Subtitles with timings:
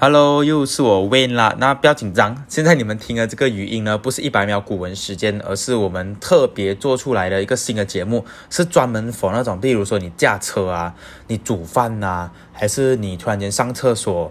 [0.00, 1.56] Hello，又是我 Win 啦。
[1.58, 10.94] 那不要紧张，现在你们听的这个语音呢，不是一百秒古文时间，而是我们特别做出来的一个新的节目，是专门 for 那种，比如说你驾车啊，
[11.26, 14.30] 你煮饭呐，还是你突然间上厕所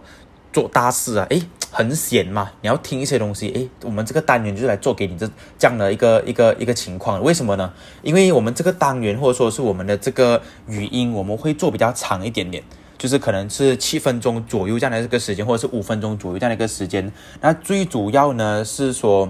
[0.53, 5.29] 做大事啊，诶，很险嘛，你要听一些东西，诶，我们这个单元就是来做给你这
[5.59, 7.21] 这样的一个一个一个情况。
[7.21, 7.73] 为什么呢？
[8.04, 12.63] 因为我们这个单元或者说是我们的这个语音，我们会做比较长一点点。
[12.98, 17.12] 就是可能是七分钟左右这样的一个时间，或者是五分钟左右这样的一个时间。
[17.41, 19.30] 那最主要呢是说，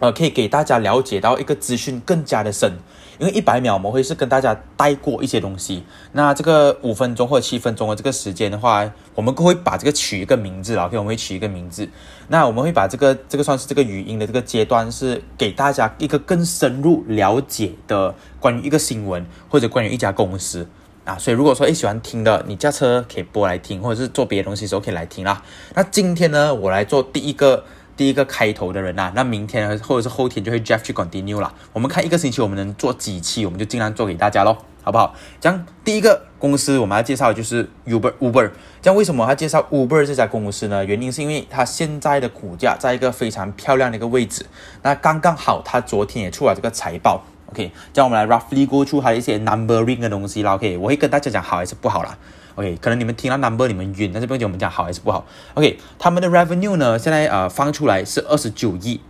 [0.00, 2.72] 呃，可以给大家了解到一个资讯更加的深。
[3.20, 5.82] 因为一百秒我们会是跟大家带过一些东西。
[6.12, 11.88] 那这个五分钟或者七分钟的这个时间的话，我们会把这个取一个名字，OK，我们会取一个名字。
[12.28, 20.68] 那我们会把这个这个算是这个语音的这个阶段，是给大家一个更深入了解的关于一个新闻或者关于一家公司。
[21.08, 25.42] 啊，所以如果说诶喜欢听的，你驾车可以播来听，或者是做别的东西的时候可以来听啦。
[25.74, 27.64] 那今天呢，我来做第一个
[27.96, 29.10] 第一个开头的人呐。
[29.14, 31.54] 那明天或者是后天就会 Jeff 去 continue 了。
[31.72, 35.14] 我们看一个星期我们能做几期，我们就尽量做给大家咯，好不好？
[35.40, 38.50] 这样第一个公司我们要介绍的就是 Uber Uber。
[38.82, 40.84] 这样为什么要介绍 Uber 这家公司呢？
[40.84, 44.44] 原因是因为它现在的股价在一个非常漂亮的一个位置。
[44.82, 47.24] 那刚刚好，它昨天也出了这个财报。
[47.50, 50.54] OK，这样我们来 roughly go through 它一些 numbering 的东西啦。
[50.54, 52.18] OK，我会跟大家讲好还是不好啦。
[52.56, 55.24] OK，可能你们听到 number 你们晕，但是不用讲我们讲好还是不好。
[55.54, 59.00] OK，他们的 revenue 呢，现在呃放出来是二十九亿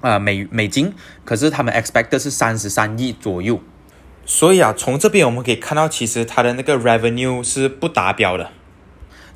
[0.00, 3.60] 啊美美金，可是他们 expected 是三十三亿左右。
[4.24, 8.50] 所以啊，从这边我们可以看到，其实它的那个 revenue 是不达标的。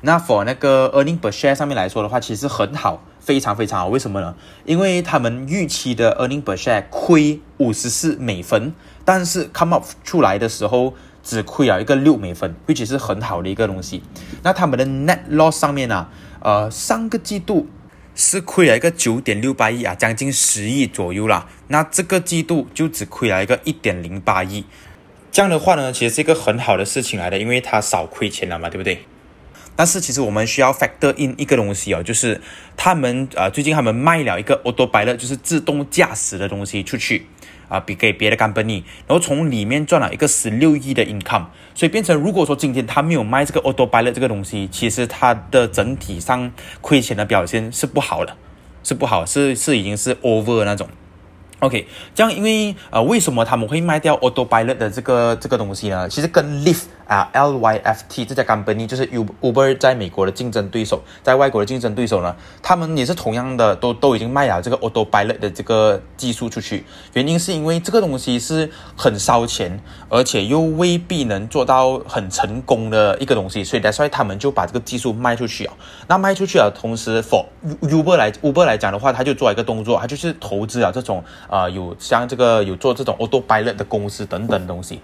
[0.01, 3.03] 那 for 那个 earning per share 上面来说的话，其实很好。
[3.31, 4.35] 非常非常好，为什么呢？
[4.65, 8.73] 因为他们预期的 earning per share 亏五十四美分，
[9.05, 14.03] 但是 come up 出来的时候只亏了一个六美分，which 是很好的一个东西。
[14.43, 16.09] 那他们的 net loss 上面呢，
[16.41, 17.69] 呃，上个季度
[18.15, 21.47] 是亏了一个九点六八亿啊，将近十亿左右啦。
[21.69, 24.65] 那这个季度就只亏了一个一点零八亿，
[25.31, 29.05] 这样的话呢，其实是一个很好的事情来的，因为它少亏钱了嘛，对不对？
[29.75, 32.39] 但是其实我们需要 factor in 一个东西哦，就是
[32.77, 37.25] 他们呃最近他们卖了一个 autopilot，就是自动驾驶的东西出去
[37.67, 48.35] 啊，比给别的 company，然后从里面赚了一个十六亿的 income，所以变成如果说今天他没有卖这个 autopilot 这个东西，其实它的整体上亏钱的表现是不好的，
[48.83, 50.87] 是不好，是是已经是 over 那种。
[51.61, 56.09] OK，这样因为呃为什么他们会卖掉 autopilot 的这个这个东西呢？
[56.09, 66.83] 其实跟 Lyft 啊，Lyft 这家 company 就是 Uber 在美国的竞争对手，在外国的竞争对手呢，他们也是同样的，都都已经卖了这个 autopilot 的这个技术出去。
[67.13, 68.67] 原因是因为这个东西是
[68.97, 69.79] 很烧钱，
[70.09, 75.73] 而且又未必能做到很成功的一个东西，所以所以他们就把这个技术卖出去啊。
[76.07, 77.45] 那卖出去了，同时 for
[77.81, 81.23] Uber 来 Uber 来讲的话，他就做一个动作，他就是投资啊这种。
[81.51, 85.01] 啊，有像这个有做这种 autopilot 的公司等等东西，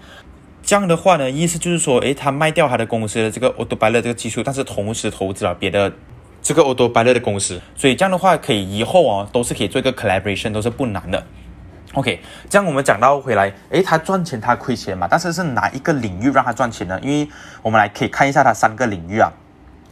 [0.62, 5.92] 这样的话呢，意思就是说，诶，他卖掉他的公司的这个 autopilot 这个技术，但是同时投资了别的
[6.40, 11.22] 这个 autopilot 的公司，所以这样的话，可以以后哦，都是可以做一个 collaboration，都是不难的。
[11.92, 16.98] OK，这样我们讲到回来，诶，他赚钱他亏钱嘛，但是是哪一个领域让他赚钱呢？
[17.02, 17.28] 因为
[17.60, 19.30] 我们来可以看一下他三个领域啊。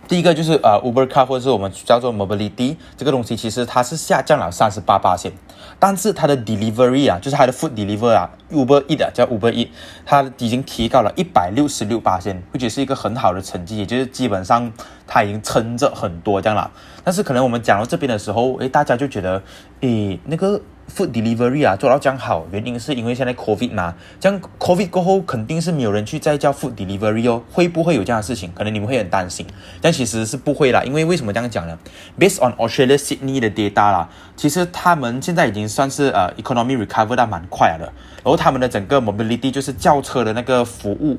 [0.09, 5.33] 第一个就是呃，Uber Car 或者是我们叫做 Mobility 这个东西，其实它是下降了三十八八线，
[5.81, 9.71] 但是它的 Delivery 啊，就是它的 Food Delivery 啊，Uber E 的叫 Uber E，
[10.05, 14.73] 它已经提高了一百六十六八线，或者是一个很好的成绩，也就是基本上
[15.07, 16.71] 它已经撑着很多这样了。
[17.05, 19.43] 但是可能我们讲到这边的时候，诶，大家就觉得，
[19.81, 20.61] 诶，那个。
[20.89, 28.53] Food delivery 啊，做到这样好，原因是因为现在 COVID 嘛，这样 COVID 过后肯定是没有人去再叫 Food delivery 哦，会不会有这样的事情？
[28.55, 29.45] 可能你们会很担心，
[29.81, 31.77] 但其实是不会啦，因为为什么这样讲呢
[32.17, 41.19] ？Based on Australia Sydney 的 data 啦，其实他们现在已经算是呃 economy recover 的蛮快了，然后他们的整个 mobility 就是轿车的那个服务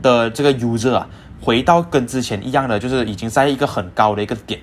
[0.00, 1.08] 的这个 user 啊，
[1.40, 4.60] 回到跟之前一样的，就是已经在一个很高的一个点。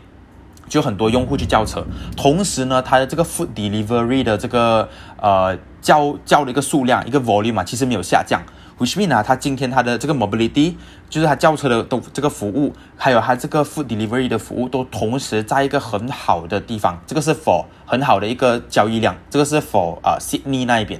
[0.67, 1.85] 就很多用户去叫车，
[2.17, 4.89] 同时呢，它的这个 food delivery 的这个
[5.21, 8.41] 呃叫叫的一个数量一个 volume 嘛，其实没有下降。
[8.79, 10.73] which mean 啊，它今天它的这个 mobility
[11.07, 16.99] 就是它叫车的都这个服务，还有它这个 food delivery 的服务都同时在一个很好的地方。
[17.05, 20.99] 这个是 for 很好的一个交易量，这个是 for 啊 Sydney 那一边，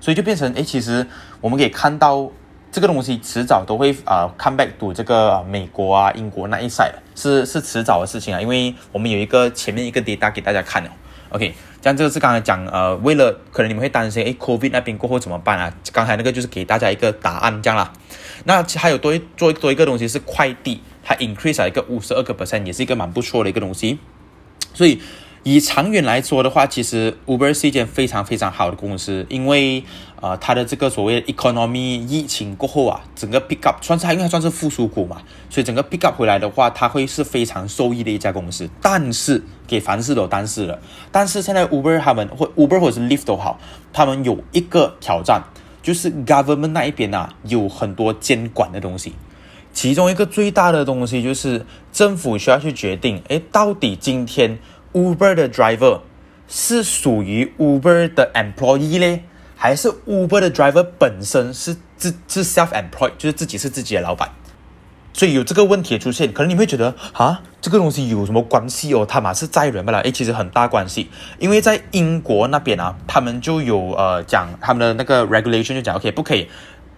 [0.00, 1.06] 所以就变成哎，其实
[1.40, 2.32] 我们可以看到。
[2.74, 10.90] 这个东西迟早都会啊，come back to 这个美国啊、英国那一 side 是是迟早的事情啊，因为我们有一个前面一个 data 给大家看了
[11.28, 15.72] ，OK，这样这个是刚才讲呃，为了可能你们会担心，哎，COVID 那边过后怎么办啊？
[15.92, 17.92] 刚才那个就是给大家一个答案这样啦。
[18.42, 24.00] 那还有多做多一个东西是快递它 increase 了一个五十二个 percent，也是一个蛮不错的一个东西。
[24.72, 25.00] 所以
[25.44, 29.84] 以长远来说的话，其实 Uber 是一件非常非常好的公司，因为
[30.22, 35.20] 呃它的这个所谓 economy 疫情过后啊，整个 pick up 算是因为它算是复苏股嘛，
[35.50, 38.68] 所以整个 pick up 回来的话，它会是非常受益的一家公司。
[38.80, 40.80] 但是给凡事都有但是了，
[41.12, 43.60] 但是现在 Uber 他们或 Uber 或者是 Lyft 都好，
[43.92, 45.42] 他们有一个挑战，
[45.82, 49.12] 就是 government 那一边啊有很多监管的东西。
[49.74, 54.56] 其中一个最大的东西就是政府需要去决定，哎，到底今天
[54.94, 56.00] Uber 的 driver
[56.48, 59.20] 是属于 Uber 的 employee 呢，
[59.56, 64.30] 还是 Uber 的 driver 本身是自是 self-employed，就是自己是自己的老板？
[65.12, 69.06] 所以有这个问题出现，可能你会觉得啊，这个东西有什么关系哦？
[69.06, 70.00] 他嘛是载人不啦？
[70.00, 71.08] 诶，其实很大关系，
[71.38, 76.48] 因为在英国那边啊，他们就有呃讲他们的那个 regulation 就讲 OK 不可以。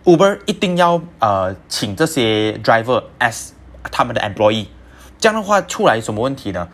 [0.04, 3.50] Uber 一定要呃请这些 driver as
[3.90, 4.66] 他们的 employee，
[5.18, 6.68] 这样的话出来什么问题呢？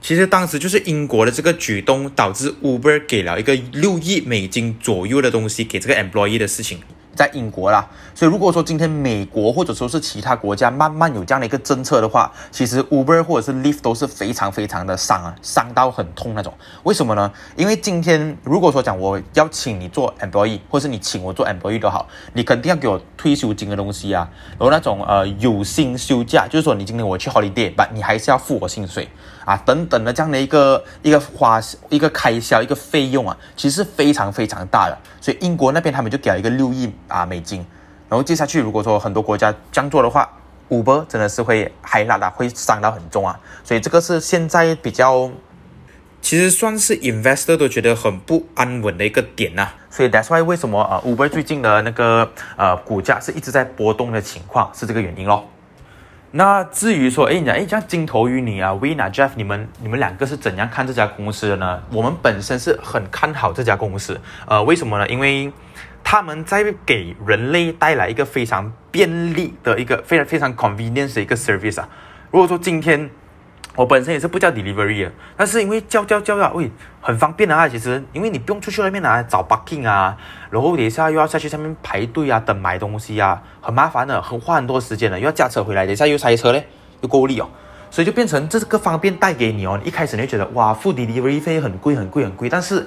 [0.00, 6.80] 其实当时就是英国的这个举动导致 Uber 给了一个六亿美金左右的东西给这个 employee 的事情。
[7.16, 7.84] 在英国啦，
[8.14, 16.54] 所以如果说今天美国或者说是其他国家慢慢有这样的一个政策的话，其实 Uber 或者是 Lyft 都是非常非常的伤啊，伤到很痛那种。
[16.84, 17.32] 为什么呢？
[17.56, 29.08] 因为今天如果说讲我要请你做 employee，或是你请我做 employee 都好，你肯定要给我退休金的东西啊，然后那种呃有薪休假，就是说你今天我去 holiday，你还是要付我薪水
[29.48, 31.58] 啊，等等的这样的一个一个花
[31.88, 34.98] 一个开销一个费用啊，其实是非常非常大的。
[35.22, 36.92] 所以英国那边他们就给了一个六亿。
[37.08, 37.64] 啊，美金，
[38.08, 40.28] 然后接下去，如果说很多国家这样做的话
[40.68, 43.40] ，Uber 真的是会嗨辣的，会伤到很重啊。
[43.64, 45.30] 所以这个是现在比较，
[46.20, 49.70] 其实算是 investor 都觉得很不安稳的一个点呐。
[49.90, 55.48] 所以 that's why 为什么啊 Uber 最近的那个呃股价是一直在波动的情况，是这个原因咯。
[56.30, 61.82] 那至于说，哎，你讲哎，像金头与你啊，Vina Jeff，你们你们两个是怎样看这家公司的呢？
[61.90, 65.08] 我们本身是很看好这家公司，呃，为什么呢？
[65.08, 65.50] 因为
[66.04, 71.88] 他们在给人类带来一个非常便利的一个非常非常 convenient 的一个 service 啊。
[72.30, 73.08] 如果说今天
[73.78, 76.68] 我本身也是不叫 delivery 啊，但是因为叫叫叫啊，喂，
[77.00, 77.68] 很方便的啊。
[77.68, 80.16] 其实因为你不用出去外面拿找 parking 啊，
[80.50, 86.66] 然后等一下又要下去上面排队啊，等买东西啊，很麻烦的，很花很多时间的，又要驾车回来，等一下又塞车嘞，
[87.02, 87.48] 又够力哦。
[87.88, 89.80] 所以就变成这个方便带给你哦。
[89.84, 92.84] 一开始你会觉得哇，付 delivery 费很贵很贵很贵，但是。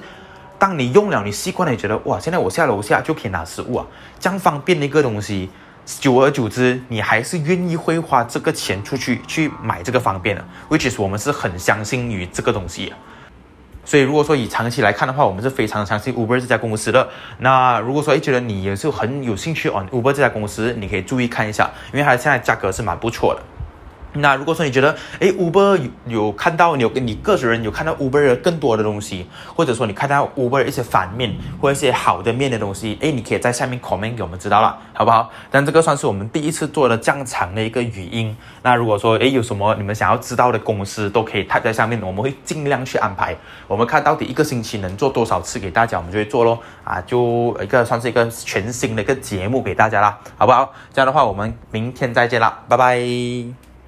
[0.58, 3.86] 当你用了，你习惯了，你觉得哇，现在我下楼下就可以拿食物啊，
[4.20, 5.50] 这样方便的一个东西，
[5.84, 12.92] 久而久之，你还是愿意会花这个钱出去去买这个方便的，which is 我们是很相信于这个东西。
[13.84, 17.08] 所以如果说以长期来看的话，我们是非常相信 Uber 这家公司的。
[17.38, 23.42] 那如果说觉得你也是很有兴趣 on Uber 这家公司，你可以注意看一下，因为它现在价格是蛮不错的。
[24.14, 35.30] 那如果说你觉得，哎，Uber 有有看到你有你个人有看到 Uber 更多的东西，或者说你看到 Uber 一些反面或一些好的面的东西，哎，你可以在下面 comment 给我们知道了，好不好？
[35.50, 38.36] 但这个算是我们第一次做的这样长的一个语音。
[38.62, 43.34] 那如果说，哎，有什么你们想要知道的公司，都可以泰在下面，我们会尽量去安排。
[43.66, 46.58] 我们看到底一个星期能做多少次给大家，我们就会做咯。
[46.84, 50.72] 啊，就一个算是一个全新的一个节目给大家啦，好不好？
[50.92, 53.71] 这样的话，我们明天再见啦，拜拜。